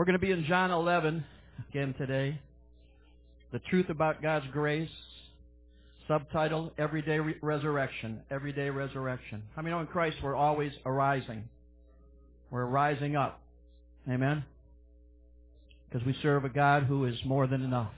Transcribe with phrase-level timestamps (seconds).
[0.00, 1.22] We're going to be in John 11
[1.68, 2.40] again today.
[3.52, 4.88] The truth about God's grace.
[6.08, 8.22] Subtitle, Everyday Re- Resurrection.
[8.30, 9.42] Everyday Resurrection.
[9.54, 11.44] How I mean, in Christ we're always arising.
[12.50, 13.42] We're rising up.
[14.08, 14.42] Amen?
[15.90, 17.92] Because we serve a God who is more than enough.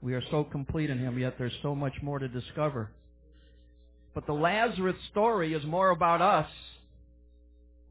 [0.00, 2.88] We are so complete in Him, yet there's so much more to discover.
[4.14, 6.48] But the Lazarus story is more about us,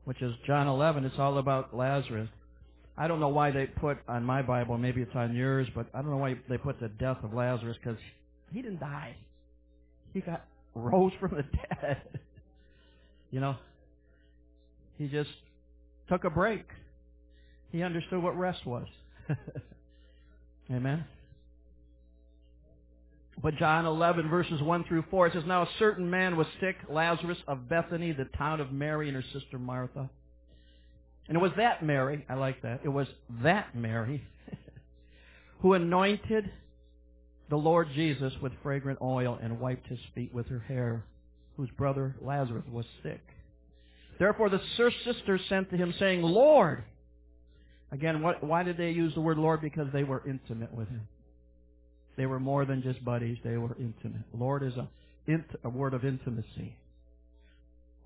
[0.09, 1.05] which is John 11.
[1.05, 2.29] It's all about Lazarus.
[2.97, 6.01] I don't know why they put on my Bible, maybe it's on yours, but I
[6.01, 7.99] don't know why they put the death of Lazarus because
[8.51, 9.15] he didn't die.
[10.11, 11.43] He got rose from the
[11.83, 12.01] dead.
[13.29, 13.55] you know,
[14.97, 15.29] he just
[16.09, 16.65] took a break.
[17.71, 18.87] He understood what rest was.
[20.71, 21.05] Amen.
[23.41, 26.75] But John 11 verses 1 through 4, it says, Now a certain man was sick,
[26.89, 30.09] Lazarus of Bethany, the town of Mary and her sister Martha.
[31.27, 33.07] And it was that Mary, I like that, it was
[33.43, 34.23] that Mary
[35.59, 36.51] who anointed
[37.49, 41.05] the Lord Jesus with fragrant oil and wiped his feet with her hair,
[41.55, 43.21] whose brother Lazarus was sick.
[44.17, 44.61] Therefore the
[45.05, 46.83] sisters sent to him saying, Lord.
[47.91, 49.61] Again, what, why did they use the word Lord?
[49.61, 51.07] Because they were intimate with him.
[52.19, 53.37] They were more than just buddies.
[53.45, 54.23] They were intimate.
[54.37, 54.89] Lord is a,
[55.63, 56.75] a word of intimacy.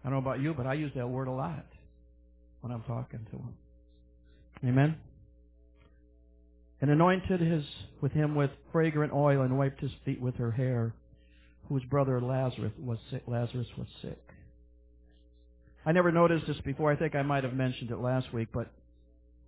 [0.06, 1.66] I don't know about you, but I use that word a lot
[2.62, 3.56] when I'm talking to him.
[4.66, 4.98] Amen.
[6.80, 7.64] And anointed his
[8.02, 10.94] with him with fragrant oil and wiped his feet with her hair,
[11.68, 13.24] whose brother Lazarus was sick.
[13.26, 14.22] Lazarus was sick.
[15.88, 16.92] I never noticed this before.
[16.92, 18.72] I think I might have mentioned it last week, but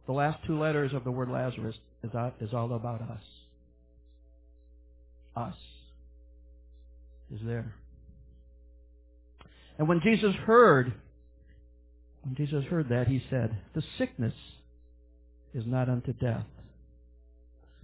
[0.08, 2.10] the last two letters of the word Lazarus is,
[2.42, 3.22] is all about us
[5.36, 5.56] us
[7.32, 7.74] is there.
[9.78, 10.94] And when Jesus heard,
[12.24, 14.34] when Jesus heard that, he said, The sickness
[15.54, 16.46] is not unto death,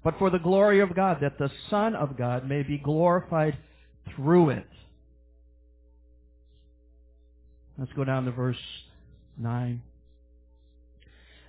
[0.04, 3.58] but for the glory of God, that the Son of God may be glorified
[4.16, 4.68] through it.
[7.78, 8.58] Let's go down to verse
[9.38, 9.82] 9.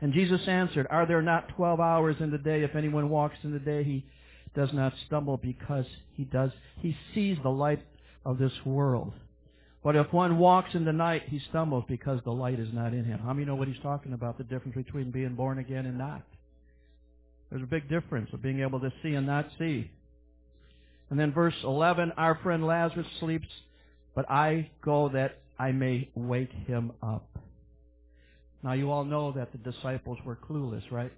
[0.01, 2.65] And Jesus answered, Are there not twelve hours in the day?
[2.65, 4.05] If anyone walks in the day, he
[4.55, 7.83] does not stumble because he does he sees the light
[8.25, 9.13] of this world.
[9.83, 13.05] But if one walks in the night, he stumbles because the light is not in
[13.05, 13.19] him.
[13.19, 14.39] How many know what he's talking about?
[14.39, 16.23] The difference between being born again and not.
[17.51, 19.91] There's a big difference of being able to see and not see.
[21.11, 23.49] And then verse 11, our friend Lazarus sleeps,
[24.15, 27.29] but I go that I may wake him up.
[28.63, 31.13] Now you all know that the disciples were clueless, right?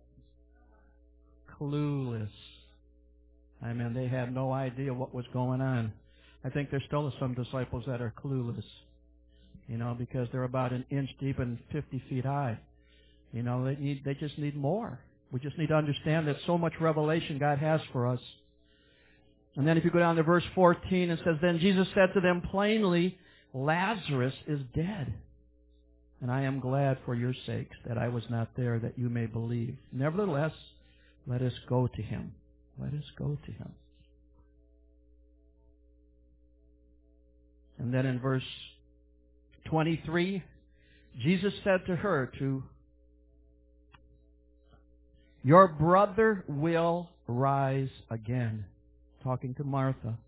[1.60, 2.30] Clueless.
[3.64, 5.92] I mean, they had no idea what was going on.
[6.44, 8.64] I think there's still some disciples that are clueless,
[9.66, 12.58] you know, because they're about an inch deep and 50 feet high.
[13.32, 15.00] You know, they need, they just need more.
[15.32, 18.20] We just need to understand that so much revelation God has for us.
[19.56, 22.20] And then if you go down to verse 14, it says, Then Jesus said to
[22.20, 23.16] them plainly,
[23.54, 25.12] Lazarus is dead.
[26.20, 29.26] And I am glad for your sakes that I was not there, that you may
[29.26, 29.76] believe.
[29.92, 30.52] Nevertheless,
[31.26, 32.32] let us go to him.
[32.80, 33.72] Let us go to him.
[37.78, 38.42] And then in verse
[39.66, 40.42] 23,
[41.20, 42.62] Jesus said to her, to
[45.42, 48.64] your brother will rise again.
[49.22, 50.18] Talking to Martha.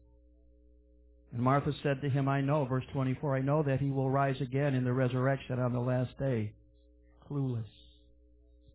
[1.32, 4.40] And Martha said to him, I know, verse 24, I know that he will rise
[4.40, 6.52] again in the resurrection on the last day.
[7.30, 7.64] Clueless.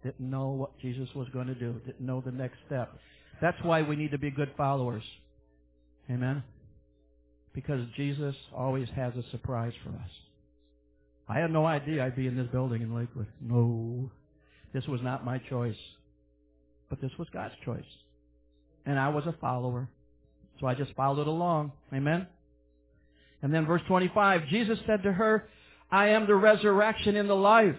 [0.04, 1.80] Didn't know what Jesus was going to do.
[1.86, 2.92] Didn't know the next step.
[3.41, 5.03] That's why we need to be good followers.
[6.09, 6.44] Amen?
[7.53, 10.12] Because Jesus always has a surprise for us.
[11.28, 13.28] I had no idea I'd be in this building in Lakewood.
[13.41, 14.12] No.
[14.74, 15.75] This was not my choice.
[16.90, 17.84] But this was God's choice.
[18.85, 19.90] And I was a follower.
[20.59, 21.72] So I just followed along.
[21.94, 22.28] Amen?
[23.41, 25.47] And then verse 25, Jesus said to her,
[25.91, 27.75] I am the resurrection and the life.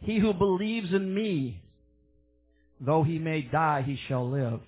[0.00, 1.62] He who believes in me,
[2.80, 4.60] Though he may die, he shall live.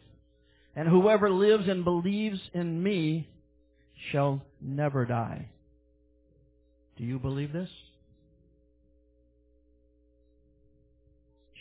[0.74, 3.28] And whoever lives and believes in me
[4.10, 5.48] shall never die.
[6.96, 7.68] Do you believe this?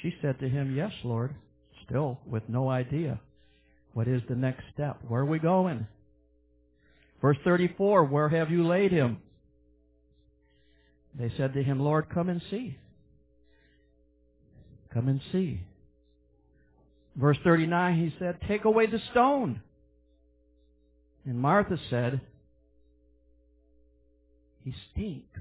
[0.01, 1.35] She said to him, Yes, Lord,
[1.85, 3.19] still with no idea.
[3.93, 4.97] What is the next step?
[5.07, 5.87] Where are we going?
[7.21, 9.17] Verse 34, Where have you laid him?
[11.17, 12.77] They said to him, Lord, come and see.
[14.93, 15.61] Come and see.
[17.15, 19.61] Verse 39, he said, Take away the stone.
[21.25, 22.21] And Martha said,
[24.63, 25.39] He stinks.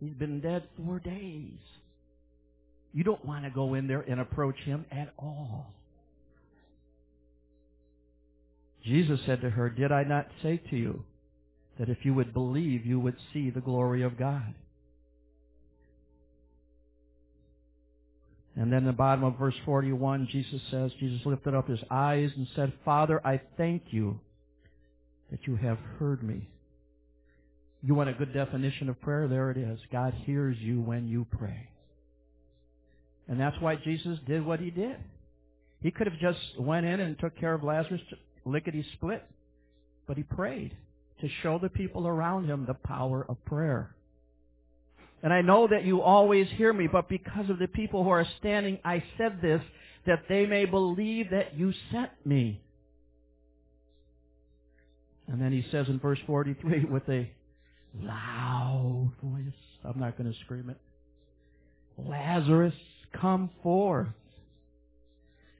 [0.00, 1.58] He's been dead four days.
[2.92, 5.72] You don't want to go in there and approach him at all.
[8.84, 11.04] Jesus said to her, Did I not say to you
[11.78, 14.54] that if you would believe, you would see the glory of God?
[18.56, 22.46] And then the bottom of verse 41, Jesus says, Jesus lifted up his eyes and
[22.54, 24.20] said, Father, I thank you
[25.30, 26.48] that you have heard me.
[27.82, 29.26] You want a good definition of prayer?
[29.26, 29.78] There it is.
[29.90, 31.68] God hears you when you pray.
[33.26, 34.96] And that's why Jesus did what he did.
[35.80, 38.00] He could have just went in and took care of Lazarus
[38.44, 39.24] lickety split.
[40.06, 40.76] But he prayed
[41.20, 43.94] to show the people around him the power of prayer.
[45.22, 48.26] And I know that you always hear me, but because of the people who are
[48.38, 49.62] standing, I said this,
[50.06, 52.60] that they may believe that you sent me.
[55.28, 57.30] And then he says in verse 43 with a
[58.00, 59.54] loud voice,
[59.84, 60.78] I'm not going to scream it,
[61.96, 62.74] Lazarus,
[63.20, 64.08] come forth.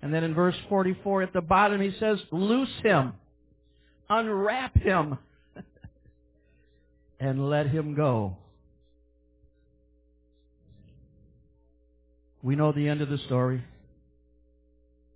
[0.01, 3.13] And then in verse 44 at the bottom he says, loose him,
[4.11, 5.19] unwrap him,
[7.21, 8.37] and let him go.
[12.43, 13.63] We know the end of the story.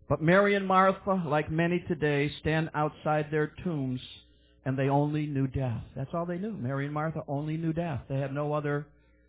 [0.08, 4.00] But Mary and Martha, like many today, stand outside their tombs
[4.64, 5.82] and they only knew death.
[5.96, 6.52] That's all they knew.
[6.52, 8.02] Mary and Martha only knew death.
[8.08, 8.86] They had no other,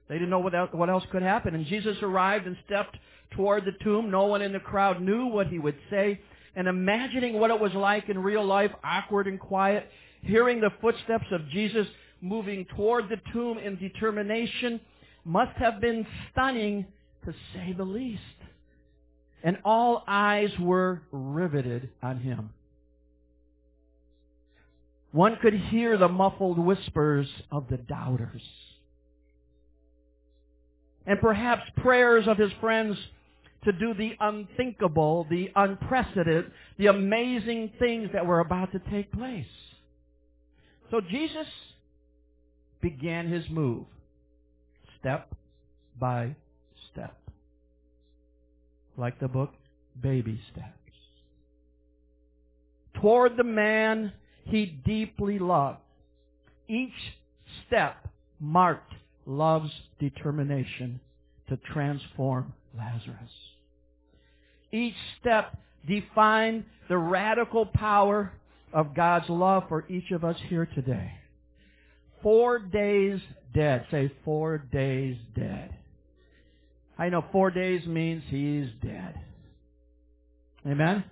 [0.07, 0.53] they didn't know what
[0.89, 1.55] else, could happen.
[1.55, 2.97] And Jesus arrived and stepped
[3.31, 4.11] toward the tomb.
[4.11, 6.19] No one in the crowd knew what he would say.
[6.55, 9.89] And imagining what it was like in real life, awkward and quiet,
[10.21, 11.87] hearing the footsteps of Jesus
[12.21, 14.79] moving toward the tomb in determination
[15.23, 16.85] must have been stunning
[17.25, 18.21] to say the least.
[19.43, 22.49] And all eyes were riveted on him.
[25.11, 28.41] One could hear the muffled whispers of the doubters.
[31.05, 32.97] And perhaps prayers of his friends
[33.63, 39.45] to do the unthinkable, the unprecedented, the amazing things that were about to take place.
[40.91, 41.47] So Jesus
[42.81, 43.85] began his move
[44.99, 45.33] step
[45.99, 46.35] by.
[48.97, 49.53] Like the book,
[50.01, 50.73] Baby Steps.
[52.99, 54.11] Toward the man
[54.45, 55.79] he deeply loved.
[56.67, 56.91] Each
[57.65, 58.07] step
[58.39, 58.93] marked
[59.25, 60.99] love's determination
[61.49, 63.31] to transform Lazarus.
[64.71, 65.57] Each step
[65.87, 68.33] defined the radical power
[68.73, 71.11] of God's love for each of us here today.
[72.21, 73.19] Four days
[73.53, 73.85] dead.
[73.91, 75.76] Say four days dead.
[76.97, 79.19] I know four days means he's dead.
[80.65, 81.03] Amen?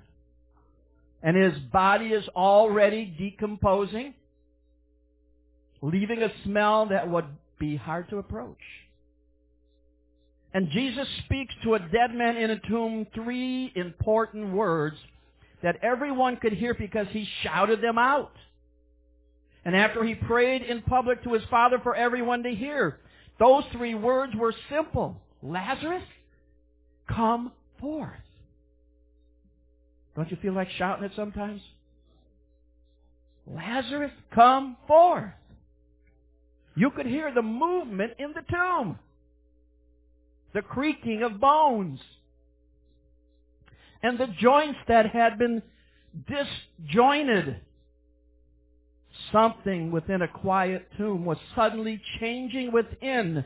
[1.21, 4.13] And his body is already decomposing,
[5.81, 7.25] leaving a smell that would
[7.59, 8.57] be hard to approach.
[10.53, 14.95] And Jesus speaks to a dead man in a tomb three important words
[15.61, 18.31] that everyone could hear because he shouted them out.
[19.65, 22.99] And after he prayed in public to his Father for everyone to hear,
[23.39, 25.21] those three words were simple.
[25.45, 26.03] Lazarus,
[27.07, 28.09] come forth.
[30.15, 31.61] Don't you feel like shouting it sometimes?
[33.45, 35.33] Lazarus, come forth.
[36.75, 38.97] You could hear the movement in the tomb.
[40.53, 41.99] The creaking of bones.
[44.01, 45.61] And the joints that had been
[46.27, 47.61] disjointed.
[49.31, 53.45] Something within a quiet tomb was suddenly changing within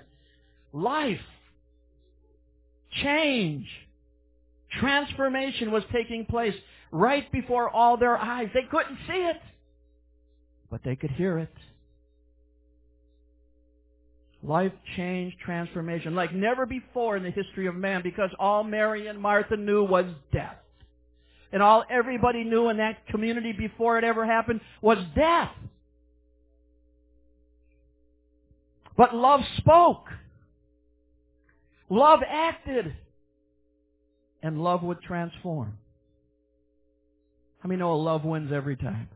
[0.71, 1.19] life
[3.03, 3.67] change,
[4.79, 6.53] transformation was taking place
[6.91, 8.49] right before all their eyes.
[8.53, 9.41] They couldn't see it,
[10.69, 11.53] but they could hear it.
[14.41, 19.19] Life change, transformation, like never before in the history of man, because all Mary and
[19.19, 20.55] Martha knew was death.
[21.51, 25.51] And all everybody knew in that community before it ever happened was death.
[28.95, 30.07] But love spoke.
[31.89, 32.95] Love acted.
[34.41, 35.77] And love would transform.
[37.59, 39.09] How many know a love wins every time?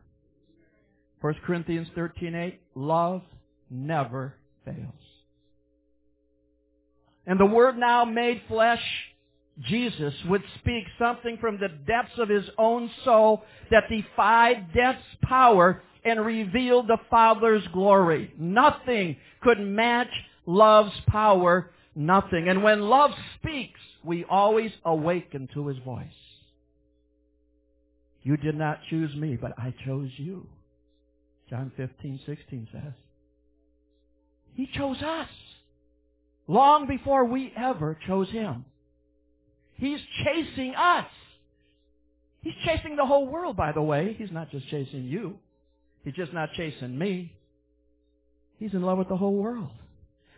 [1.20, 3.22] 1 Corinthians 13:8 Love
[3.70, 4.92] never fails.
[7.26, 8.82] And the Word now made flesh,
[9.60, 15.82] Jesus, would speak something from the depths of his own soul that defied death's power
[16.04, 18.30] and revealed the Father's glory.
[18.36, 20.10] Nothing could match
[20.44, 22.48] love's power nothing.
[22.48, 26.06] And when love speaks, we always awaken to his voice.
[28.22, 30.46] You did not choose me, but I chose you.
[31.50, 32.92] John 15, 16 says.
[34.54, 35.28] He chose us
[36.46, 38.64] long before we ever chose him.
[39.74, 41.06] He's chasing us.
[42.42, 44.14] He's chasing the whole world, by the way.
[44.16, 45.38] He's not just chasing you.
[46.04, 47.32] He's just not chasing me.
[48.58, 49.70] He's in love with the whole world.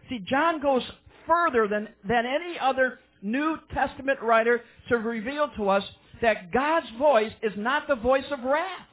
[0.09, 0.83] See, John goes
[1.27, 5.85] further than, than any other New Testament writer to reveal to us
[6.23, 8.89] that God's voice is not the voice of wrath.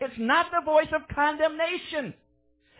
[0.00, 2.14] It's not the voice of condemnation.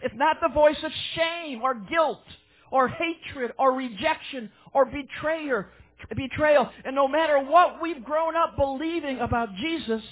[0.02, 2.22] It's not the voice of shame or guilt
[2.70, 5.68] or hatred or rejection or betrayer,
[6.14, 6.70] betrayal.
[6.84, 10.02] And no matter what we've grown up believing about Jesus,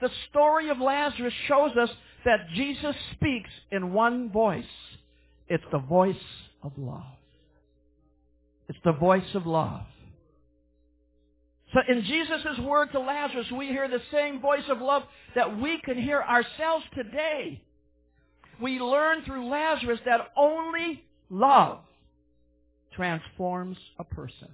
[0.00, 1.90] the story of Lazarus shows us
[2.24, 4.64] that Jesus speaks in one voice.
[5.48, 6.16] It's the voice
[6.62, 7.02] of love.
[8.74, 9.82] It's the voice of love.
[11.72, 15.02] So in Jesus' word to Lazarus, we hear the same voice of love
[15.34, 17.62] that we can hear ourselves today.
[18.60, 21.80] We learn through Lazarus that only love
[22.94, 24.48] transforms a person.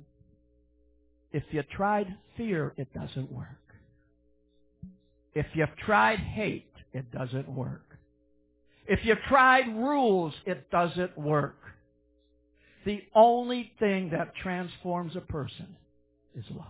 [1.32, 3.48] If you tried fear, it doesn't work.
[5.34, 7.84] If you've tried hate, it doesn't work.
[8.86, 11.59] If you've tried rules, it doesn't work.
[12.84, 15.76] The only thing that transforms a person
[16.34, 16.66] is love.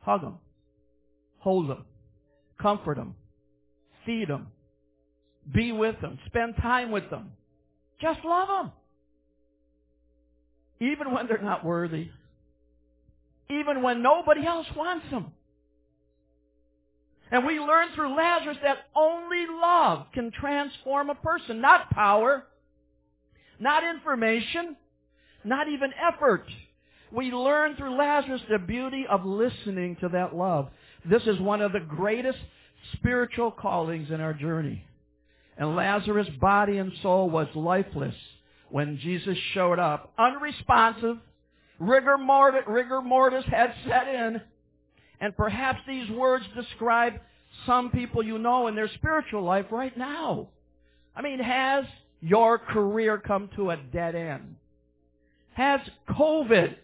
[0.00, 0.38] Hug them.
[1.38, 1.84] Hold them.
[2.60, 3.14] Comfort them.
[4.04, 4.48] Feed them.
[5.52, 6.18] Be with them.
[6.26, 7.32] Spend time with them.
[8.00, 8.72] Just love them.
[10.80, 12.08] Even when they're not worthy.
[13.48, 15.32] Even when nobody else wants them.
[17.30, 22.44] And we learn through Lazarus that only love can transform a person, not power,
[23.62, 24.76] not information,
[25.44, 26.44] not even effort.
[27.12, 30.68] We learn through Lazarus the beauty of listening to that love.
[31.08, 32.38] This is one of the greatest
[32.94, 34.84] spiritual callings in our journey.
[35.56, 38.14] And Lazarus' body and soul was lifeless
[38.70, 41.18] when Jesus showed up, unresponsive,
[41.78, 44.40] rigor mortis, rigor mortis had set in,
[45.20, 47.14] and perhaps these words describe
[47.66, 50.48] some people you know in their spiritual life right now.
[51.14, 51.84] I mean, has
[52.22, 54.56] your career come to a dead end?
[55.54, 56.76] Has COVID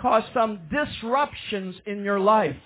[0.00, 2.56] caused some disruptions in your life?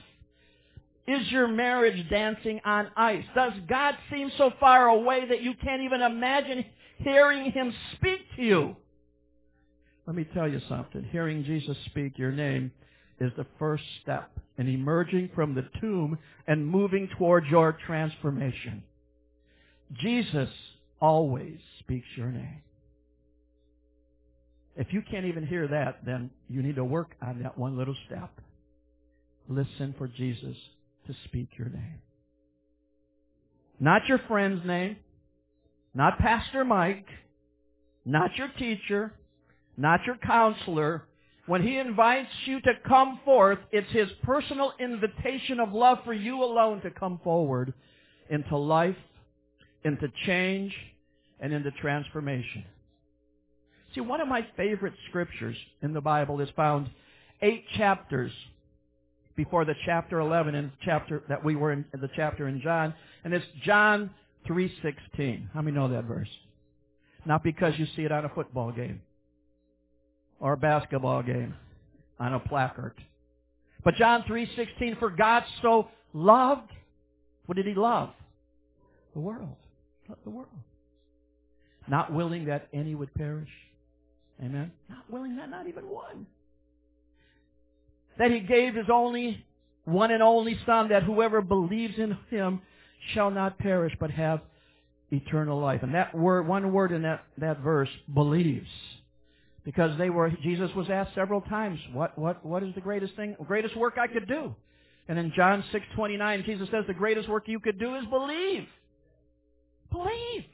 [1.07, 3.25] Is your marriage dancing on ice?
[3.35, 6.65] Does God seem so far away that you can't even imagine
[6.99, 8.77] hearing Him speak to you?
[10.07, 11.05] Let me tell you something.
[11.11, 12.71] Hearing Jesus speak your name
[13.21, 18.83] is the first step in emerging from the tomb and moving towards your transformation.
[20.01, 20.49] Jesus
[21.01, 21.59] always
[21.91, 22.63] speaks your name.
[24.77, 27.97] If you can't even hear that, then you need to work on that one little
[28.07, 28.31] step.
[29.49, 30.57] Listen for Jesus
[31.09, 32.01] to speak your name.
[33.81, 34.99] Not your friend's name,
[35.93, 37.07] not Pastor Mike,
[38.05, 39.13] not your teacher,
[39.77, 41.03] not your counselor,
[41.47, 46.45] when he invites you to come forth, it's his personal invitation of love for you
[46.45, 47.75] alone to come forward
[48.29, 48.95] into life,
[49.83, 50.73] into change,
[51.41, 52.65] and into transformation.
[53.95, 56.89] See, one of my favorite scriptures in the Bible is found
[57.43, 58.31] eight chapters
[59.37, 62.95] before the chapter 11 in chapter that we were in the chapter in John,
[63.25, 64.11] and it's John
[64.47, 65.49] 3:16.
[65.53, 66.29] How many know that verse?
[67.25, 69.03] Not because you see it on a football game
[70.39, 71.55] or a basketball game
[72.19, 72.95] on a placard.
[73.83, 76.71] But John 3:16 for God so loved
[77.51, 78.11] what did he love?
[79.13, 79.57] The world.
[80.09, 80.47] Loved the world.
[81.91, 83.49] Not willing that any would perish.
[84.41, 84.71] Amen.
[84.89, 86.25] Not willing that not even one.
[88.17, 89.45] That he gave his only
[89.85, 92.63] one and only son that whoever believes in him
[93.13, 94.41] shall not perish but have
[95.11, 95.83] eternal life.
[95.83, 98.69] And that word one word in that, that verse believes
[99.65, 103.35] because they were Jesus was asked several times, what what what is the greatest thing
[103.49, 104.55] greatest work I could do?
[105.09, 108.69] And in John 6:29 Jesus says the greatest work you could do is believe.
[109.91, 110.45] Believe.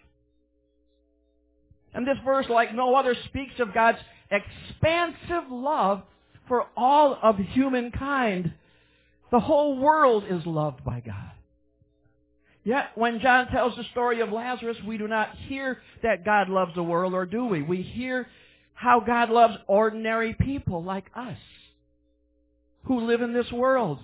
[1.97, 3.99] And this verse like no other speaks of God's
[4.31, 6.03] expansive love
[6.47, 8.53] for all of humankind.
[9.33, 11.33] The whole world is loved by God.
[12.65, 16.75] Yet, when John tells the story of Lazarus, we do not hear that God loves
[16.75, 17.63] the world, or do we?
[17.63, 18.27] We hear
[18.75, 21.39] how God loves ordinary people like us
[22.85, 24.01] who live in this world.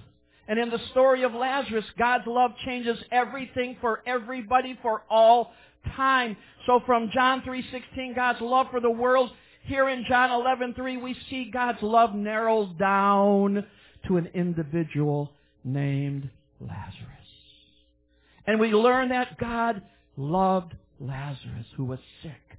[0.49, 5.53] And in the story of Lazarus, God's love changes everything for everybody for all
[5.97, 6.37] time.
[6.67, 9.31] So from John 3:16, God's love for the world,
[9.65, 13.67] here in John 11:3 we see God's love narrows down
[14.07, 15.33] to an individual
[15.65, 16.29] named
[16.61, 17.09] Lazarus.
[18.47, 19.83] And we learn that God
[20.17, 22.59] loved Lazarus who was sick.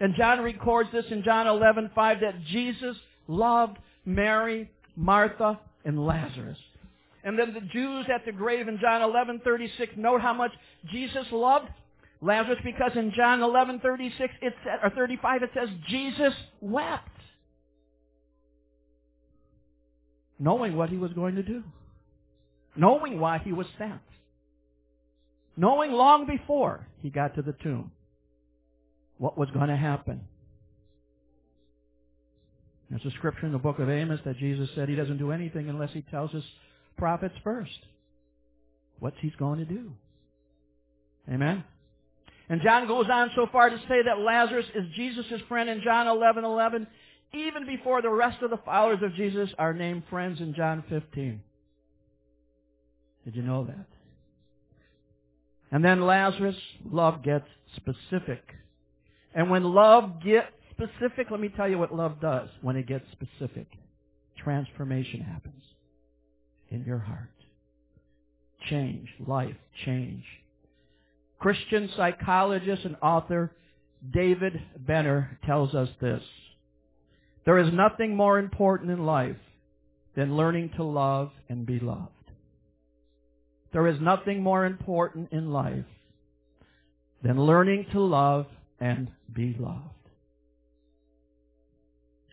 [0.00, 2.96] And John records this in John 11:5 that Jesus
[3.26, 6.58] loved Mary, Martha, and Lazarus.
[7.24, 10.52] And then the Jews at the grave in John 11:36 note how much
[10.86, 11.68] Jesus loved
[12.20, 17.08] Lazarus because in John 11:36 it said, or 35 it says Jesus wept,
[20.38, 21.62] knowing what he was going to do,
[22.76, 24.00] knowing why he was sent,
[25.56, 27.92] knowing long before he got to the tomb
[29.18, 30.20] what was going to happen.
[32.90, 35.68] There's a scripture in the book of Amos that Jesus said he doesn't do anything
[35.68, 36.44] unless he tells his
[36.96, 37.78] prophets first
[38.98, 39.92] what he's going to do.
[41.30, 41.64] Amen?
[42.48, 46.06] And John goes on so far to say that Lazarus is Jesus' friend in John
[46.06, 46.86] 11, 11,
[47.34, 51.40] even before the rest of the followers of Jesus are named friends in John 15.
[53.24, 53.86] Did you know that?
[55.70, 56.56] And then Lazarus,
[56.90, 58.42] love gets specific.
[59.34, 63.04] And when love gets specific, let me tell you what love does when it gets
[63.12, 63.66] specific.
[64.42, 65.62] Transformation happens
[66.70, 67.28] in your heart.
[68.70, 70.24] Change, life, change.
[71.38, 73.52] Christian psychologist and author
[74.12, 76.22] David Benner tells us this.
[77.44, 79.36] There is nothing more important in life
[80.16, 82.10] than learning to love and be loved.
[83.72, 85.84] There is nothing more important in life
[87.22, 88.46] than learning to love
[88.80, 89.82] and be loved.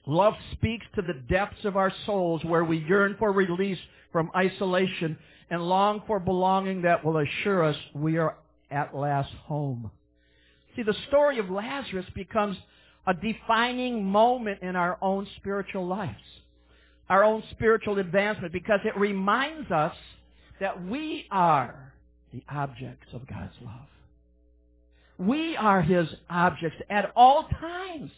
[0.08, 3.80] Love speaks to the depths of our souls where we yearn for release
[4.12, 5.18] from isolation
[5.50, 8.36] and long for belonging that will assure us we are
[8.76, 9.90] at last home.
[10.76, 12.58] See, the story of Lazarus becomes
[13.08, 16.22] a defining moment in our own spiritual lives,
[17.10, 19.96] our own spiritual advancement, because it reminds us
[20.60, 21.94] that we are
[22.34, 23.88] the objects of God's love.
[25.18, 28.12] We are His objects at all times,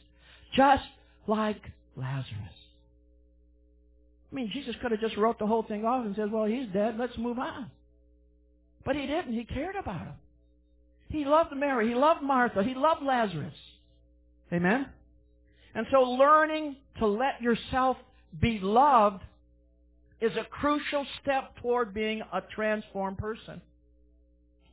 [0.55, 0.83] just
[1.27, 1.61] like
[1.95, 2.57] Lazarus.
[4.31, 6.67] I mean, Jesus could have just wrote the whole thing off and said, well, he's
[6.73, 7.69] dead, let's move on.
[8.83, 9.33] But he didn't.
[9.33, 10.13] He cared about him.
[11.09, 11.89] He loved Mary.
[11.89, 12.63] He loved Martha.
[12.63, 13.53] He loved Lazarus.
[14.51, 14.87] Amen?
[15.73, 17.97] And so learning to let yourself
[18.41, 19.23] be loved
[20.19, 23.61] is a crucial step toward being a transformed person.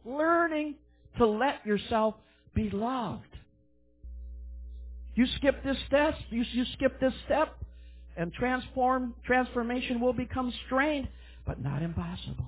[0.04, 0.74] Learning
[1.18, 2.14] to let yourself
[2.54, 3.22] be loved.
[5.14, 7.54] You skip this step, you, you skip this step,
[8.16, 11.08] and transform transformation will become strained,
[11.46, 12.46] but not impossible.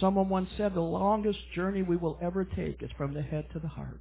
[0.00, 3.58] Someone once said the longest journey we will ever take is from the head to
[3.58, 4.00] the heart.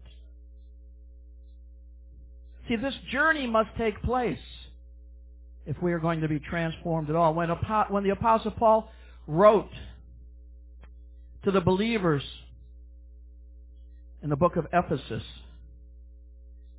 [2.67, 4.39] See, this journey must take place
[5.65, 7.33] if we are going to be transformed at all.
[7.33, 7.49] When,
[7.89, 8.91] when the Apostle Paul
[9.27, 9.69] wrote
[11.43, 12.23] to the believers
[14.21, 15.23] in the book of Ephesus,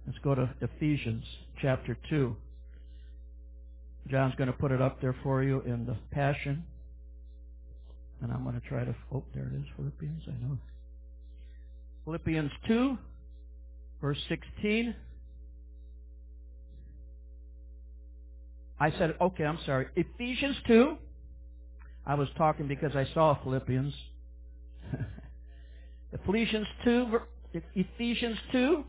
[0.07, 1.25] let's go to Ephesians
[1.63, 2.37] chapter 2.
[4.09, 6.65] John's going to put it up there for you in the Passion.
[8.23, 10.59] And I'm going to try to, oh, there it is, Philippians, I know.
[12.05, 12.97] Philippians 2,
[14.01, 14.95] verse 16.
[18.79, 19.89] I said, okay, I'm sorry.
[19.97, 20.97] Ephesians 2.
[22.07, 23.93] I was talking because I saw Philippians.
[26.13, 27.19] Ephesians 2,
[27.75, 28.85] Ephesians 2.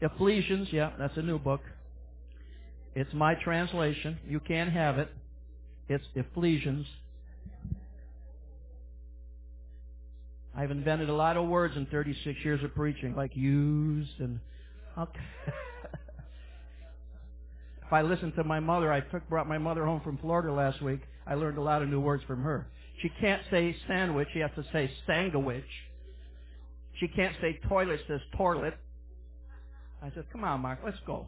[0.00, 1.60] Ephesians, yeah, that's a new book.
[2.94, 4.18] It's my translation.
[4.26, 5.10] You can have it.
[5.88, 6.86] It's Ephesians
[10.56, 14.38] I've invented a lot of words in 36 years of preaching, like used and.
[14.96, 15.20] Okay.
[17.84, 20.80] if I listen to my mother, I took brought my mother home from Florida last
[20.80, 21.00] week.
[21.26, 22.68] I learned a lot of new words from her.
[23.02, 25.64] She can't say sandwich; she has to say sandwich.
[27.00, 28.74] She can't say toilet; says toilet.
[30.00, 31.26] I said, "Come on, Mark, let's go.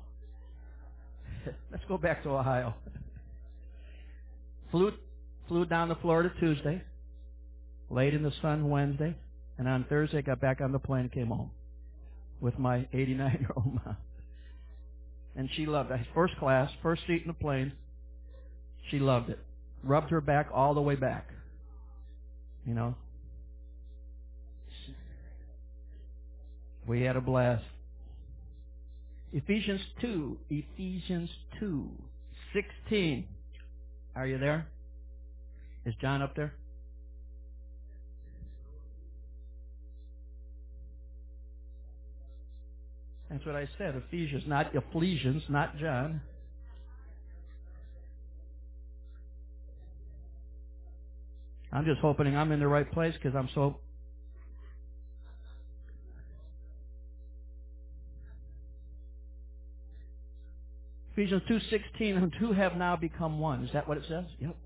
[1.72, 2.74] let's go back to Ohio."
[4.70, 4.92] flew
[5.48, 6.82] flew down to Florida Tuesday
[7.90, 9.16] laid in the sun Wednesday,
[9.58, 11.50] and on Thursday got back on the plane and came home
[12.40, 13.96] with my 89 year old mom.
[15.36, 16.00] And she loved it.
[16.14, 17.72] First class, first seat in the plane.
[18.90, 19.38] She loved it.
[19.82, 21.28] Rubbed her back all the way back.
[22.64, 22.94] You know.
[26.86, 27.64] We had a blast.
[29.32, 30.38] Ephesians 2.
[30.50, 31.28] Ephesians
[31.60, 31.88] 2.
[32.54, 33.26] 16.
[34.14, 34.66] Are you there?
[35.84, 36.54] Is John up there?
[43.36, 44.02] That's what I said.
[44.08, 46.22] Ephesians, not Ephesians, not John.
[51.70, 53.76] I'm just hoping I'm in the right place because I'm so.
[61.12, 63.64] Ephesians 2.16, and two have now become one.
[63.64, 64.24] Is that what it says?
[64.40, 64.56] Yep.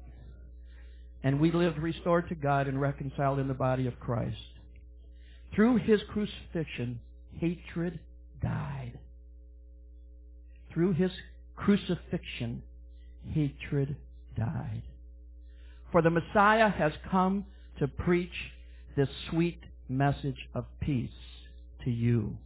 [1.24, 4.36] And we lived restored to God and reconciled in the body of Christ.
[5.56, 7.00] Through his crucifixion,
[7.38, 7.98] hatred
[8.42, 8.98] died.
[10.72, 11.10] Through his
[11.56, 12.62] crucifixion,
[13.32, 13.96] hatred
[14.36, 14.82] died.
[15.92, 17.44] For the Messiah has come
[17.78, 18.32] to preach
[18.96, 21.10] this sweet message of peace
[21.84, 22.36] to you.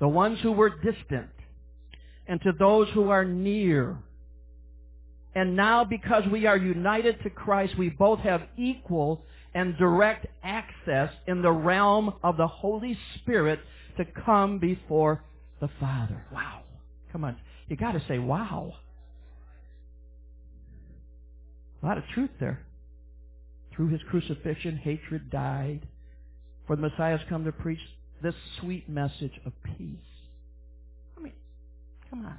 [0.00, 1.30] The ones who were distant
[2.26, 3.96] and to those who are near.
[5.34, 11.10] And now because we are united to Christ, we both have equal and direct access
[11.26, 13.60] in the realm of the Holy Spirit
[13.98, 15.22] to come before
[15.60, 16.24] the Father.
[16.32, 16.62] Wow.
[17.12, 17.36] Come on.
[17.68, 18.74] You gotta say, wow.
[21.82, 22.64] A lot of truth there.
[23.74, 25.86] Through his crucifixion, hatred died.
[26.66, 27.78] For the Messiah has come to preach
[28.22, 29.96] this sweet message of peace.
[31.16, 31.34] I mean,
[32.10, 32.38] come on.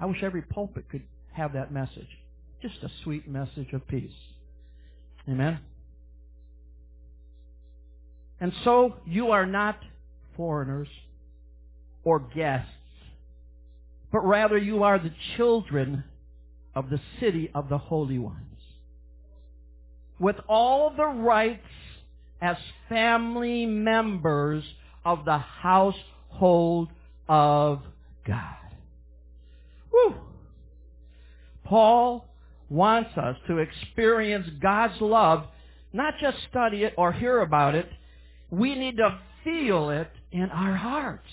[0.00, 2.08] I wish every pulpit could have that message.
[2.62, 4.10] Just a sweet message of peace.
[5.28, 5.60] Amen?
[8.42, 9.78] And so you are not
[10.36, 10.88] foreigners
[12.02, 12.72] or guests,
[14.10, 16.02] but rather you are the children
[16.74, 18.58] of the city of the holy ones.
[20.18, 21.62] With all the rights
[22.40, 22.56] as
[22.88, 24.64] family members
[25.04, 26.88] of the household
[27.28, 27.80] of
[28.26, 28.56] God.
[29.92, 30.16] Woo!
[31.62, 32.26] Paul
[32.68, 35.44] wants us to experience God's love,
[35.92, 37.88] not just study it or hear about it.
[38.52, 41.26] We need to feel it in our hearts.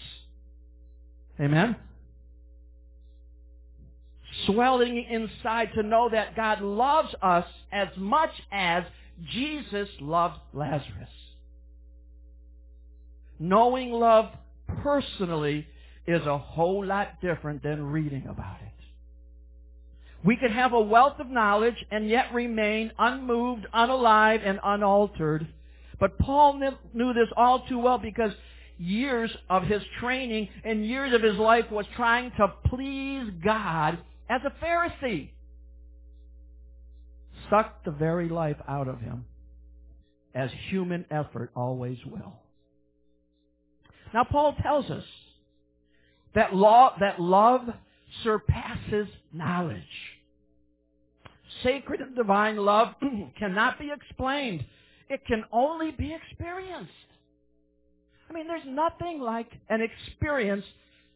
[1.37, 1.75] Amen?
[4.45, 8.85] Swelling inside to know that God loves us as much as
[9.33, 11.09] Jesus loved Lazarus.
[13.37, 14.29] Knowing love
[14.81, 15.67] personally
[16.07, 18.71] is a whole lot different than reading about it.
[20.23, 25.47] We can have a wealth of knowledge and yet remain unmoved, unalive, and unaltered.
[25.99, 26.59] But Paul
[26.93, 28.31] knew this all too well because
[28.77, 34.41] years of his training and years of his life was trying to please God as
[34.45, 35.29] a Pharisee.
[37.49, 39.25] Sucked the very life out of him,
[40.33, 42.33] as human effort always will.
[44.13, 45.03] Now Paul tells us
[46.35, 47.61] that law, that love
[48.23, 49.83] surpasses knowledge.
[51.63, 52.93] Sacred and divine love
[53.39, 54.63] cannot be explained.
[55.09, 56.91] It can only be experienced.
[58.29, 60.65] I mean, there's nothing like an experience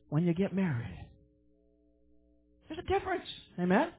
[0.09, 1.05] when you get married.
[2.67, 3.25] There's a difference.
[3.59, 3.89] Amen?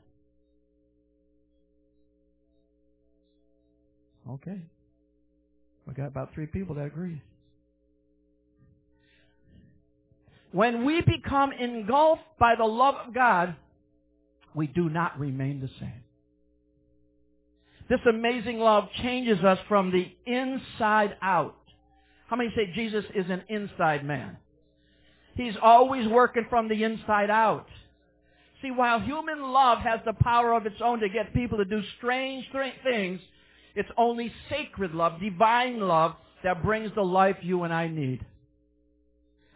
[4.29, 4.59] Okay.
[5.87, 7.21] We got about three people that agree.
[10.51, 13.55] When we become engulfed by the love of God,
[14.55, 16.04] we do not remain the same.
[17.89, 21.57] This amazing love changes us from the inside out.
[22.29, 24.37] How many say Jesus is an inside man?
[25.35, 27.67] He's always working from the inside out.
[28.63, 31.83] See, while human love has the power of its own to get people to do
[31.99, 32.47] strange
[32.83, 33.21] things,
[33.75, 38.25] it's only sacred love, divine love, that brings the life you and I need.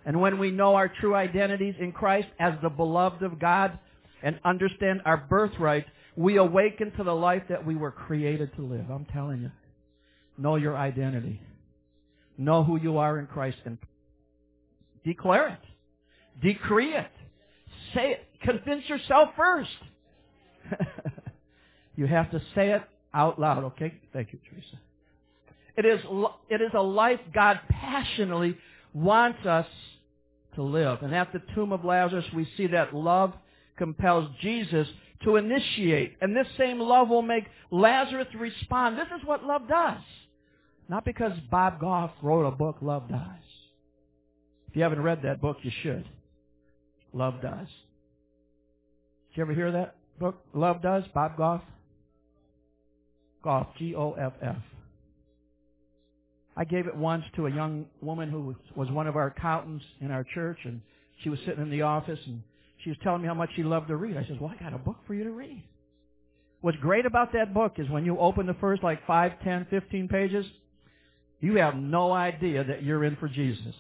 [0.04, 3.78] And when we know our true identities in Christ as the beloved of God
[4.22, 8.90] and understand our birthright, we awaken to the life that we were created to live.
[8.90, 9.50] I'm telling you.
[10.36, 11.40] Know your identity.
[12.36, 13.78] Know who you are in Christ and
[15.04, 16.40] declare it.
[16.40, 17.10] Decree it.
[17.94, 18.24] Say it.
[18.42, 19.70] Convince yourself first.
[21.96, 23.94] you have to say it out loud, okay?
[24.12, 24.78] Thank you, Teresa.
[25.76, 26.00] It is,
[26.48, 28.56] it is a life God passionately
[28.92, 29.66] wants us
[30.54, 31.02] to live.
[31.02, 33.32] And at the tomb of Lazarus, we see that love
[33.78, 34.86] compels Jesus
[35.24, 36.16] to initiate.
[36.20, 38.98] And this same love will make Lazarus respond.
[38.98, 40.02] This is what love does.
[40.88, 43.20] Not because Bob Goff wrote a book, Love Does.
[44.68, 46.06] If you haven't read that book, you should.
[47.12, 47.68] Love Does.
[49.28, 50.42] Did you ever hear that book?
[50.54, 51.04] Love Does?
[51.14, 51.62] Bob Goff?
[53.42, 54.56] Goff, G-O-F-F.
[56.56, 60.10] I gave it once to a young woman who was one of our accountants in
[60.10, 60.80] our church, and
[61.22, 62.42] she was sitting in the office, and
[62.82, 64.16] she was telling me how much she loved to read.
[64.16, 65.62] I said, well, I got a book for you to read.
[66.60, 70.08] What's great about that book is when you open the first like 5, 10, 15
[70.08, 70.46] pages,
[71.40, 73.74] you have no idea that you're in for Jesus.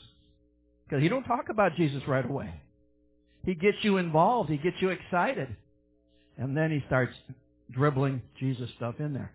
[0.84, 2.52] Because he don't talk about Jesus right away.
[3.44, 4.50] He gets you involved.
[4.50, 5.54] He gets you excited.
[6.36, 7.12] And then he starts
[7.70, 9.32] dribbling Jesus stuff in there.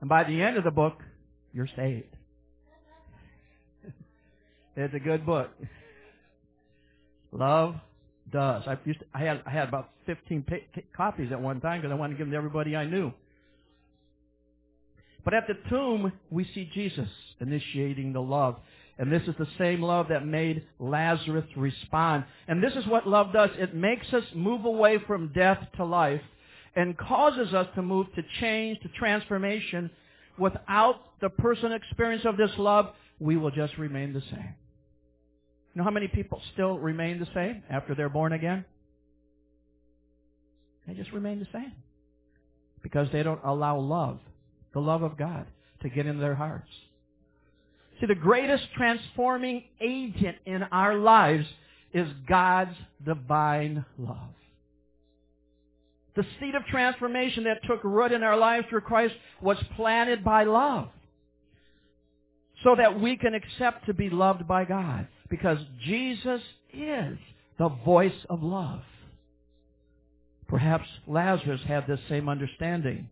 [0.00, 0.98] And by the end of the book,
[1.52, 2.16] you're saved.
[4.76, 5.50] It's a good book.
[7.32, 7.74] Love
[8.30, 8.62] does.
[8.66, 11.92] I used to, I had I had about 15 pa- copies at one time because
[11.92, 13.12] I wanted to give them to everybody I knew.
[15.24, 17.08] But at the tomb, we see Jesus
[17.40, 18.56] initiating the love.
[18.98, 22.24] And this is the same love that made Lazarus respond.
[22.48, 23.50] And this is what love does.
[23.56, 26.20] It makes us move away from death to life
[26.76, 29.90] and causes us to move to change, to transformation.
[30.38, 34.54] Without the personal experience of this love, we will just remain the same.
[35.74, 38.64] You know how many people still remain the same after they're born again?
[40.86, 41.72] They just remain the same.
[42.82, 44.18] Because they don't allow love,
[44.72, 45.46] the love of God,
[45.82, 46.70] to get into their hearts.
[48.00, 51.46] See, the greatest transforming agent in our lives
[51.92, 54.34] is God's divine love.
[56.16, 60.44] The seed of transformation that took root in our lives through Christ was planted by
[60.44, 60.88] love.
[62.64, 65.06] So that we can accept to be loved by God.
[65.30, 66.40] Because Jesus
[66.72, 67.16] is
[67.58, 68.82] the voice of love.
[70.48, 73.08] Perhaps Lazarus had this same understanding.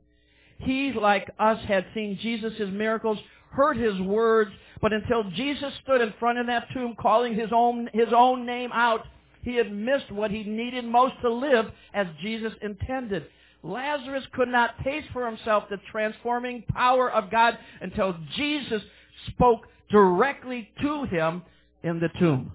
[0.58, 3.18] He, like us, had seen Jesus' miracles,
[3.50, 4.50] heard his words,
[4.82, 8.70] but until Jesus stood in front of that tomb calling his own, his own name
[8.72, 9.06] out,
[9.42, 13.26] he had missed what he needed most to live as Jesus intended.
[13.62, 18.82] Lazarus could not taste for himself the transforming power of God until Jesus
[19.28, 21.42] spoke directly to him
[21.82, 22.52] in the tomb.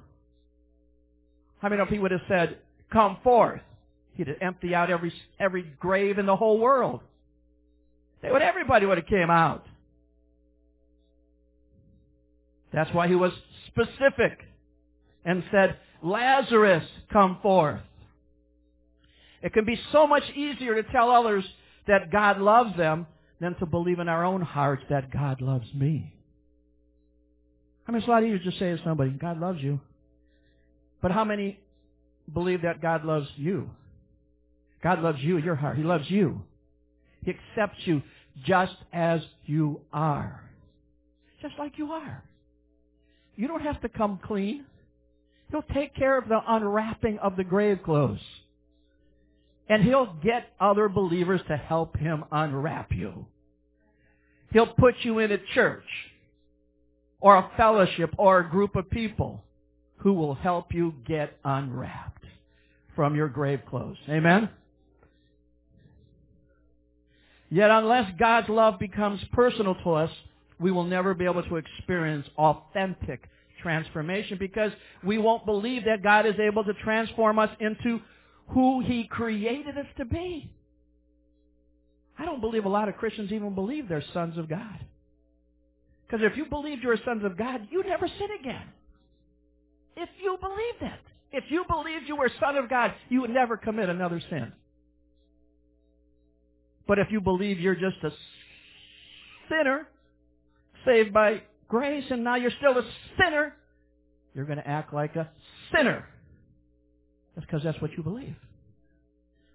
[1.62, 2.58] How many if he would have said,
[2.92, 3.62] come forth,
[4.16, 7.02] he'd have emptied out every, every grave in the whole world.
[8.22, 9.66] They would, everybody would have came out.
[12.74, 13.32] That's why he was
[13.68, 14.40] specific
[15.26, 17.82] and said, Lazarus, come forth.
[19.42, 21.46] It can be so much easier to tell others
[21.88, 23.08] that God loves them
[23.40, 26.14] than to believe in our own hearts that God loves me.
[27.88, 29.80] I mean, it's a lot easier to just say to somebody, God loves you.
[31.02, 31.60] But how many
[32.34, 33.70] believe that God loves you?
[34.82, 35.78] God loves you, your heart.
[35.78, 36.42] He loves you.
[37.24, 38.02] He accepts you
[38.46, 40.42] just as you are.
[41.42, 42.24] Just like you are.
[43.36, 44.66] You don't have to come clean.
[45.52, 48.20] He'll take care of the unwrapping of the grave clothes.
[49.70, 53.26] And he'll get other believers to help him unwrap you.
[54.52, 55.84] He'll put you in a church
[57.24, 59.42] or a fellowship or a group of people
[59.96, 62.26] who will help you get unwrapped
[62.98, 63.96] from your grave clothes.
[64.10, 64.50] Amen?
[67.50, 70.12] Yet unless God's love becomes personal to us,
[70.60, 73.30] we will never be able to experience authentic
[73.62, 78.02] transformation because we won't believe that God is able to transform us into
[78.50, 80.52] who He created us to be.
[82.20, 84.86] I don't believe a lot of Christians even believe they're sons of God.
[86.14, 88.62] Because if you believed you were sons of God, you'd never sin again.
[89.98, 91.00] If you believed that.
[91.32, 94.54] If you believed you were son of God, you would never commit another sin.
[96.88, 98.12] But if you believe you're just a
[99.50, 99.88] sinner,
[100.86, 102.84] saved by grace, and now you're still a
[103.18, 103.56] sinner,
[104.36, 105.32] you're going to act like a
[105.76, 106.06] sinner.
[107.34, 108.36] That's because that's what you believe.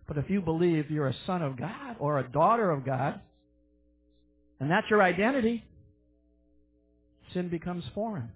[0.08, 3.20] But if you believe you're a son of God or a daughter of God,
[4.58, 5.64] and that's your identity,
[7.32, 8.30] sin becomes foreign.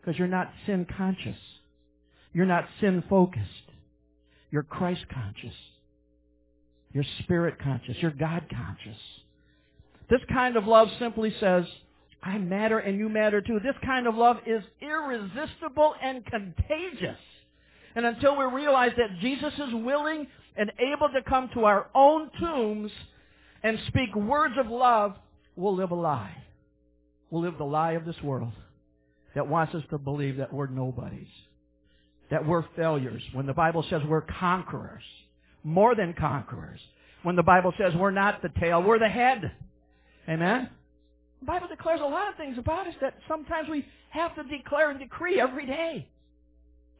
[0.00, 1.38] Because you're not sin conscious.
[2.32, 3.48] You're not sin focused.
[4.50, 5.54] You're Christ conscious.
[6.92, 7.96] You're spirit conscious.
[8.00, 9.00] You're God conscious.
[10.10, 11.64] This kind of love simply says,
[12.22, 13.60] I matter and you matter too.
[13.62, 17.18] This kind of love is irresistible and contagious.
[17.96, 20.26] And until we realize that Jesus is willing
[20.56, 22.90] and able to come to our own tombs
[23.62, 25.14] and speak words of love,
[25.56, 25.96] we'll live a
[27.34, 28.52] We'll live the lie of this world
[29.34, 31.26] that wants us to believe that we're nobodies,
[32.30, 35.02] that we're failures, when the Bible says we're conquerors,
[35.64, 36.78] more than conquerors.
[37.24, 39.50] When the Bible says we're not the tail, we're the head.
[40.28, 40.70] Amen?
[41.40, 44.90] The Bible declares a lot of things about us that sometimes we have to declare
[44.90, 46.06] and decree every day.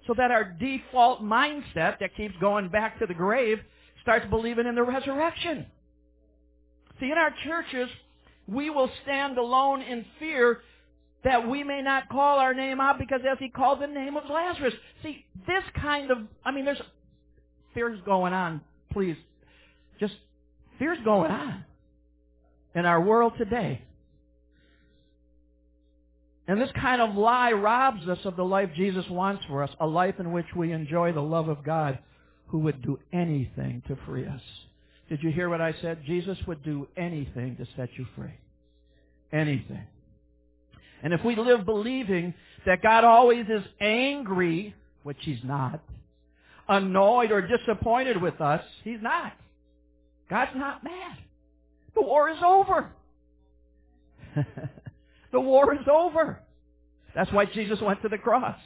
[0.09, 3.61] So that our default mindset that keeps going back to the grave
[4.03, 5.67] starts believing in the resurrection.
[6.99, 7.89] See, in our churches,
[8.47, 10.61] we will stand alone in fear
[11.25, 14.25] that we may not call our name out because as he called the name of
[14.31, 14.75] Lazarus.
[15.03, 16.83] See, this kind of, I mean, there's
[17.73, 18.61] fears going on.
[18.93, 19.17] Please,
[19.99, 20.15] just
[20.79, 21.65] fears going on
[22.75, 23.81] in our world today.
[26.47, 29.87] And this kind of lie robs us of the life Jesus wants for us, a
[29.87, 31.99] life in which we enjoy the love of God
[32.49, 34.43] who would do anything to free us.
[35.15, 36.01] Did you hear what I said?
[36.05, 38.35] Jesus would do anything to set you free.
[39.33, 39.87] Anything.
[41.05, 42.35] And if we live believing
[42.67, 44.75] that God always is angry,
[45.05, 45.81] which He's not,
[46.69, 48.65] annoyed or disappointed with us.
[48.83, 49.35] He's not.
[50.29, 51.17] God's not mad.
[51.95, 52.91] The war is over.
[55.33, 56.41] the war is over.
[57.15, 58.59] That's why Jesus went to the cross.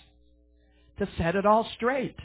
[0.99, 2.17] To set it all straight.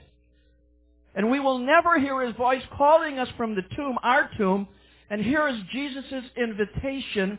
[1.16, 4.68] And we will never hear his voice calling us from the tomb, our tomb.
[5.10, 7.38] And here is Jesus' invitation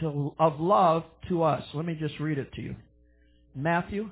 [0.00, 1.62] to, of love to us.
[1.72, 2.76] Let me just read it to you.
[3.54, 4.10] Matthew.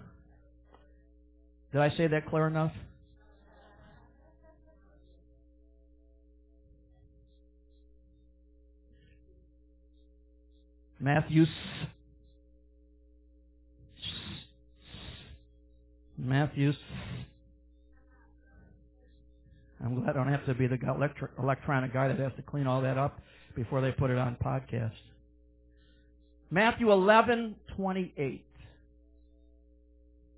[1.72, 2.72] Did I say that clear enough?
[11.00, 11.46] Matthew.
[16.22, 16.72] Matthew.
[19.84, 20.78] I'm glad I don't have to be the
[21.38, 23.20] electronic guy that has to clean all that up
[23.56, 24.92] before they put it on podcast.
[26.50, 28.42] Matthew 11:28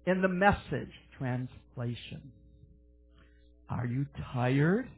[0.06, 2.32] in the message translation.
[3.68, 4.88] Are you tired?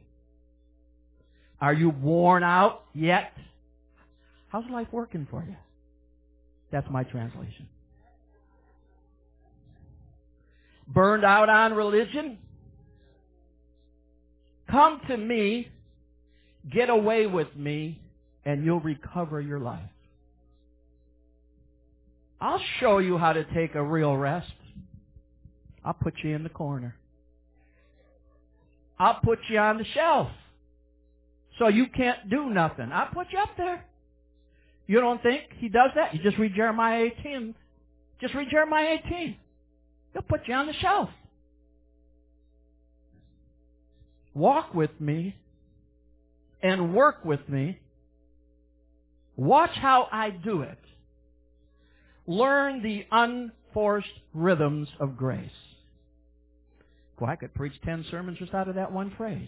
[1.59, 3.33] Are you worn out yet?
[4.49, 5.55] How's life working for you?
[6.71, 7.67] That's my translation.
[10.87, 12.37] Burned out on religion?
[14.69, 15.69] Come to me,
[16.71, 18.01] get away with me,
[18.45, 19.89] and you'll recover your life.
[22.39, 24.51] I'll show you how to take a real rest.
[25.83, 26.95] I'll put you in the corner.
[28.99, 30.29] I'll put you on the shelf.
[31.59, 32.91] So you can't do nothing.
[32.91, 33.83] I'll put you up there.
[34.85, 36.13] You don't think he does that?
[36.13, 37.55] You just read Jeremiah 18.
[38.21, 39.35] Just read Jeremiah 18.
[40.17, 41.09] He'll put you on the shelf.
[44.33, 45.35] Walk with me
[46.63, 47.79] and work with me.
[49.35, 50.79] Watch how I do it
[52.25, 55.49] learn the unforced rhythms of grace.
[57.19, 59.47] Well, I could preach ten sermons just out of that one phrase.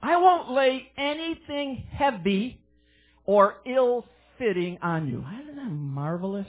[0.00, 2.60] I won't lay anything heavy
[3.26, 5.24] or ill-fitting on you.
[5.42, 6.46] Isn't that marvelous?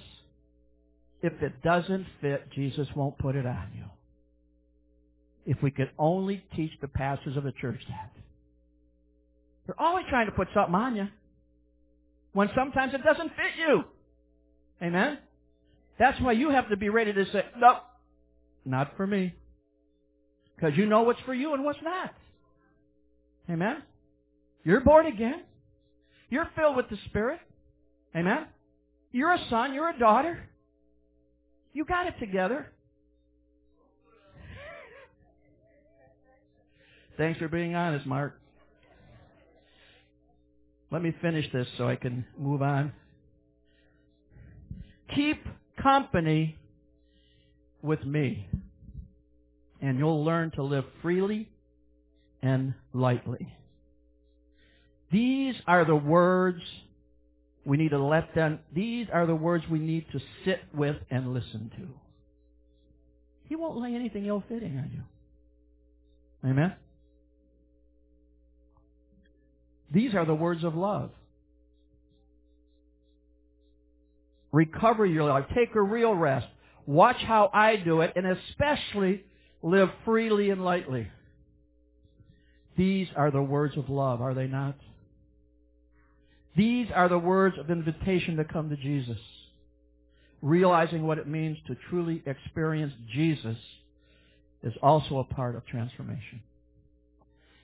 [1.21, 3.85] If it doesn't fit, Jesus won't put it on you.
[5.45, 8.11] If we could only teach the pastors of the church that.
[9.65, 11.07] They're always trying to put something on you
[12.33, 13.83] when sometimes it doesn't fit you.
[14.81, 15.19] Amen?
[15.97, 17.79] That's why you have to be ready to say, no,
[18.65, 19.33] not for me.
[20.55, 22.13] Because you know what's for you and what's not.
[23.49, 23.83] Amen?
[24.63, 25.43] You're born again.
[26.29, 27.39] You're filled with the Spirit.
[28.15, 28.47] Amen?
[29.11, 29.73] You're a son.
[29.73, 30.49] You're a daughter.
[31.75, 32.67] You got it together.
[37.17, 38.39] Thanks for being honest, Mark.
[40.89, 42.93] Let me finish this so I can move on.
[45.13, 45.45] Keep
[45.83, 46.57] company
[47.81, 48.47] with me,
[49.81, 51.49] and you'll learn to live freely
[52.41, 53.53] and lightly.
[55.11, 56.61] These are the words
[57.65, 61.33] we need to let them, these are the words we need to sit with and
[61.33, 61.87] listen to.
[63.49, 66.49] He won't lay anything ill-fitting on you.
[66.49, 66.73] Amen?
[69.91, 71.09] These are the words of love.
[74.51, 75.45] Recover your life.
[75.55, 76.47] Take a real rest.
[76.85, 79.23] Watch how I do it, and especially
[79.61, 81.07] live freely and lightly.
[82.77, 84.75] These are the words of love, are they not?
[86.55, 89.17] These are the words of invitation to come to Jesus.
[90.41, 93.57] Realizing what it means to truly experience Jesus
[94.63, 96.41] is also a part of transformation.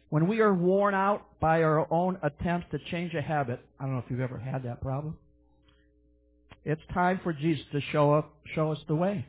[0.09, 3.93] When we are worn out by our own attempts to change a habit, I don't
[3.93, 5.17] know if you've ever had that problem.
[6.65, 9.25] It's time for Jesus to show up, show us the way.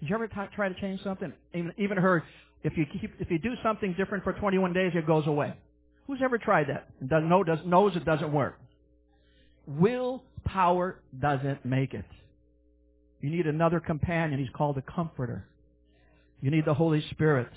[0.00, 1.32] Did you ever t- try to change something?
[1.54, 2.24] Even, even heard
[2.62, 5.54] if you keep, if you do something different for 21 days, it goes away.
[6.08, 6.88] Who's ever tried that?
[7.06, 8.58] Does, does, knows it doesn't work.
[9.66, 12.06] Willpower doesn't make it.
[13.20, 14.40] You need another companion.
[14.40, 15.44] He's called a comforter.
[16.40, 17.48] You need the Holy Spirit.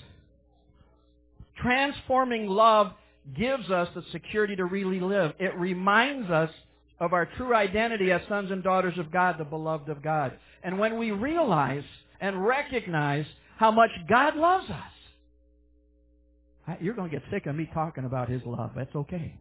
[1.56, 2.92] Transforming love
[3.34, 5.32] gives us the security to really live.
[5.38, 6.50] It reminds us
[7.00, 10.32] of our true identity as sons and daughters of God, the beloved of God.
[10.62, 11.84] And when we realize
[12.20, 13.24] and recognize
[13.56, 14.92] how much God loves us,
[16.80, 18.72] you're going to get sick of me talking about His love.
[18.76, 19.38] That's okay.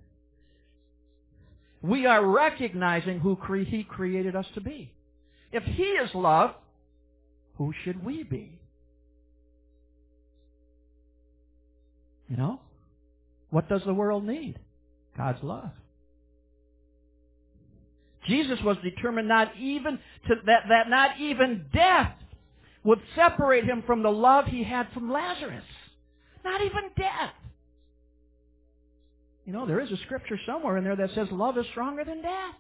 [1.82, 4.94] We are recognizing who He created us to be.
[5.52, 6.52] If He is love,
[7.58, 8.60] who should we be?
[12.30, 12.62] You know?
[13.50, 14.58] What does the world need?
[15.18, 15.72] God's love.
[18.28, 22.14] Jesus was determined not even to, that, that not even death
[22.84, 25.64] would separate him from the love he had from Lazarus.
[26.44, 27.34] Not even death.
[29.46, 32.22] You know, there is a scripture somewhere in there that says love is stronger than
[32.22, 32.56] death.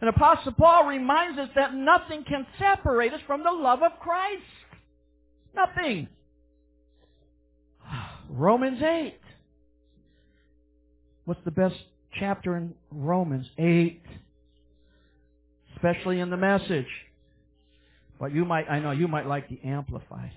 [0.00, 4.42] And Apostle Paul reminds us that nothing can separate us from the love of Christ.
[5.54, 6.08] Nothing.
[8.30, 9.14] Romans 8.
[11.26, 11.76] What's the best
[12.18, 13.46] chapter in Romans?
[13.58, 14.02] 8.
[15.76, 16.88] Especially in the message.
[18.18, 20.32] But you might, I know you might like the Amplified.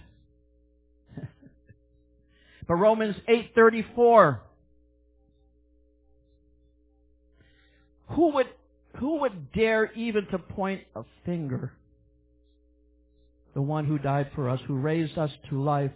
[2.68, 4.40] But Romans 8.34.
[8.10, 8.48] Who would,
[8.98, 11.74] who would dare even to point a finger?
[13.54, 15.92] The one who died for us, who raised us to life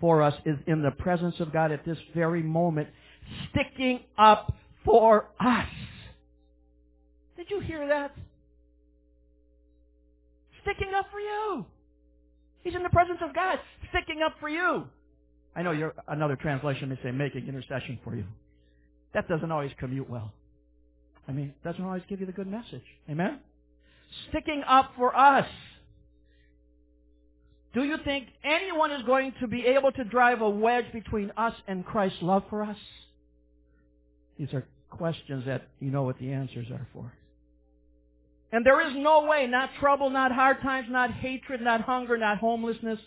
[0.00, 2.88] for us, is in the presence of God at this very moment,
[3.50, 5.68] sticking up for us.
[7.36, 8.14] Did you hear that?
[10.62, 11.66] Sticking up for you.
[12.62, 13.58] He's in the presence of God,
[13.90, 14.86] sticking up for you.
[15.58, 18.24] I know your another translation may say making intercession for you.
[19.12, 20.32] That doesn't always commute well.
[21.26, 22.84] I mean, it doesn't always give you the good message.
[23.10, 23.40] Amen?
[24.28, 25.48] Sticking up for us.
[27.74, 31.54] Do you think anyone is going to be able to drive a wedge between us
[31.66, 32.76] and Christ's love for us?
[34.38, 37.12] These are questions that you know what the answers are for.
[38.52, 42.38] And there is no way, not trouble, not hard times, not hatred, not hunger, not
[42.38, 43.00] homelessness,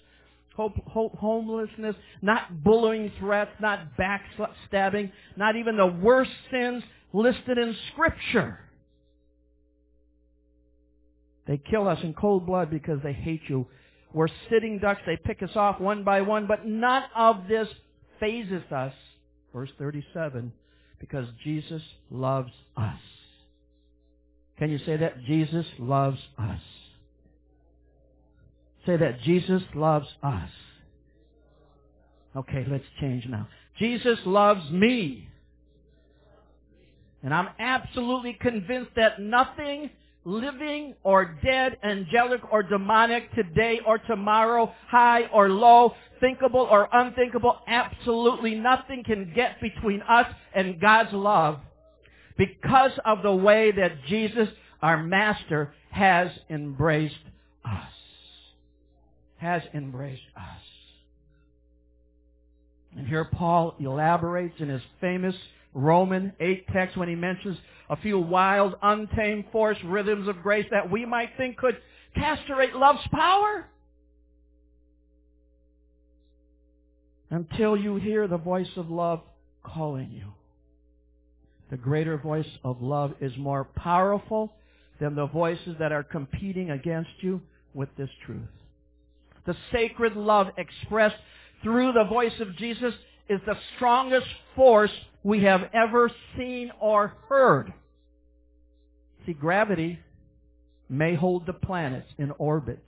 [0.70, 6.84] homelessness, not bullying threats, not backstabbing, not even the worst sins
[7.14, 8.60] listed in Scripture.
[11.48, 13.68] They kill us in cold blood because they hate you.
[14.14, 15.02] We're sitting ducks.
[15.06, 17.68] They pick us off one by one, but none of this
[18.20, 18.94] fazes us.
[19.54, 20.54] Verse 37,
[21.00, 23.00] because Jesus loves us.
[24.58, 25.24] Can you say that?
[25.26, 26.60] Jesus loves us.
[28.86, 29.22] Say that.
[29.22, 30.50] Jesus loves us.
[32.36, 33.48] Okay, let's change now.
[33.78, 35.28] Jesus loves me.
[37.24, 39.90] And I'm absolutely convinced that nothing
[40.24, 47.58] living or dead, angelic or demonic, today or tomorrow, high or low, thinkable or unthinkable,
[47.68, 51.60] absolutely nothing can get between us and God's love
[52.38, 54.48] because of the way that Jesus,
[54.82, 57.16] our Master, has embraced
[57.66, 58.01] us.
[59.42, 60.62] Has embraced us.
[62.96, 65.34] And here Paul elaborates in his famous
[65.74, 67.58] Roman 8 text when he mentions
[67.90, 71.76] a few wild, untamed, force rhythms of grace that we might think could
[72.16, 73.66] castrate love's power.
[77.32, 79.22] Until you hear the voice of love
[79.64, 80.34] calling you.
[81.72, 84.54] The greater voice of love is more powerful
[85.00, 87.42] than the voices that are competing against you
[87.74, 88.42] with this truth.
[89.46, 91.16] The sacred love expressed
[91.64, 92.94] through the voice of Jesus
[93.30, 94.92] is the strongest force
[95.24, 97.74] we have ever seen or heard.
[99.26, 100.00] See, gravity
[100.90, 102.84] may hold the planets in orbit.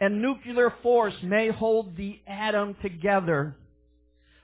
[0.00, 3.56] And nuclear force may hold the atom together.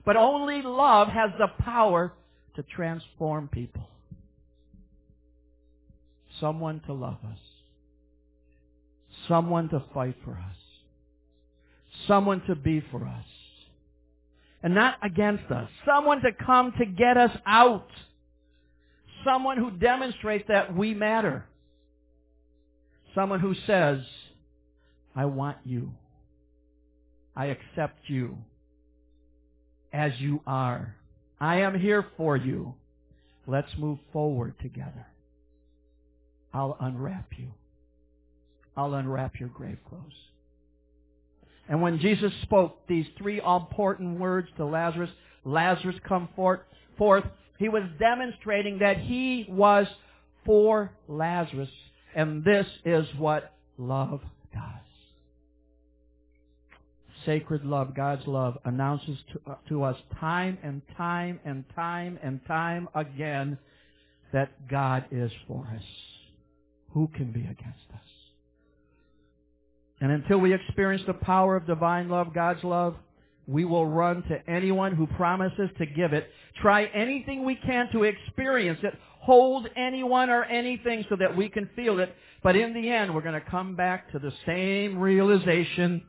[0.04, 2.12] But only love has the power
[2.56, 3.88] to transform people.
[6.40, 7.38] Someone to love us.
[9.28, 10.56] Someone to fight for us.
[12.06, 13.24] Someone to be for us.
[14.62, 15.68] And not against us.
[15.86, 17.88] Someone to come to get us out.
[19.24, 21.44] Someone who demonstrates that we matter.
[23.14, 24.00] Someone who says,
[25.14, 25.92] I want you.
[27.36, 28.38] I accept you
[29.92, 30.96] as you are.
[31.40, 32.74] I am here for you.
[33.46, 35.06] Let's move forward together.
[36.52, 37.48] I'll unwrap you.
[38.76, 40.12] I'll unwrap your grave clothes.
[41.68, 45.10] And when Jesus spoke these three important words to Lazarus,
[45.44, 46.60] Lazarus come forth,
[47.58, 49.86] he was demonstrating that he was
[50.44, 51.70] for Lazarus.
[52.14, 54.20] And this is what love
[54.52, 54.60] does.
[57.24, 62.44] Sacred love, God's love, announces to, uh, to us time and time and time and
[62.46, 63.58] time again
[64.32, 65.82] that God is for us.
[66.92, 68.13] Who can be against us?
[70.00, 72.96] And until we experience the power of divine love, God's love,
[73.46, 76.28] we will run to anyone who promises to give it,
[76.60, 81.68] try anything we can to experience it, hold anyone or anything so that we can
[81.76, 86.02] feel it, but in the end, we're going to come back to the same realization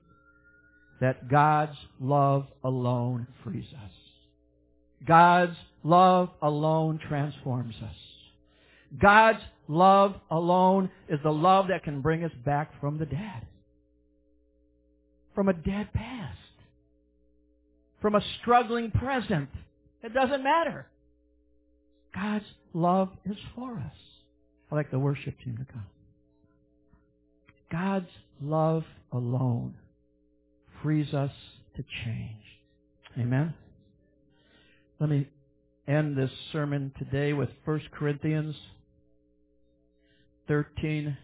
[1.00, 3.92] that God's love alone frees us.
[5.06, 7.96] God's love alone transforms us.
[9.02, 13.48] God's love alone is the love that can bring us back from the dead.
[15.36, 16.38] From a dead past.
[18.02, 19.50] From a struggling present.
[20.02, 20.88] It doesn't matter.
[22.14, 23.98] God's love is for us.
[24.72, 25.86] I like the worship team to come.
[27.72, 28.10] God's
[28.42, 29.76] love alone
[30.82, 31.32] frees us
[31.76, 32.44] to change.
[33.18, 33.54] Amen?
[35.00, 35.28] Let me
[35.88, 38.56] end this sermon today with 1 Corinthians
[40.48, 41.18] 13.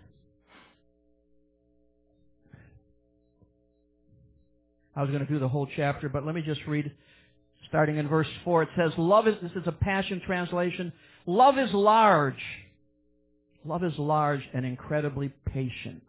[4.96, 6.92] I was going to do the whole chapter, but let me just read
[7.68, 8.64] starting in verse 4.
[8.64, 10.92] It says, Love is, this is a Passion translation.
[11.26, 12.42] Love is large.
[13.64, 16.04] Love is large and incredibly patient.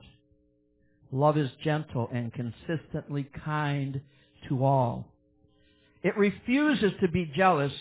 [1.12, 4.01] Love is gentle and consistently kind
[4.49, 5.07] to all.
[6.03, 7.72] It refuses to be jealous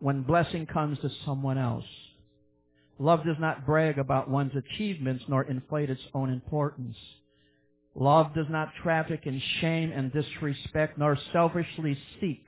[0.00, 1.84] when blessing comes to someone else.
[2.98, 6.96] Love does not brag about one's achievements nor inflate its own importance.
[7.98, 12.46] Love does not traffic in shame and disrespect nor selfishly seek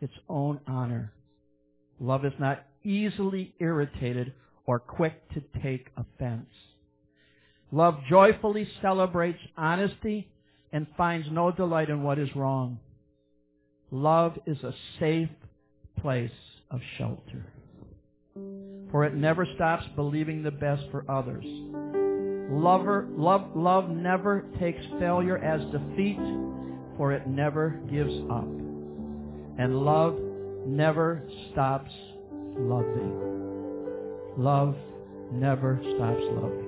[0.00, 1.12] its own honor.
[2.00, 4.32] Love is not easily irritated
[4.64, 6.48] or quick to take offense.
[7.70, 10.26] Love joyfully celebrates honesty
[10.72, 12.80] and finds no delight in what is wrong.
[13.90, 15.28] Love is a safe
[16.00, 16.30] place
[16.70, 17.44] of shelter.
[18.90, 21.44] For it never stops believing the best for others.
[22.50, 26.18] Lover, love, love never takes failure as defeat,
[26.96, 28.48] for it never gives up.
[29.58, 30.18] And love
[30.66, 31.22] never
[31.52, 31.92] stops
[32.56, 33.20] loving.
[34.36, 34.74] Love
[35.32, 36.59] never stops loving.